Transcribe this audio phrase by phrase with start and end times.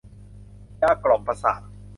[0.81, 1.61] ยากล่อมประสาท